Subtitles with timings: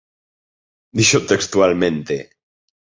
[0.97, 2.15] Dixo textualmente: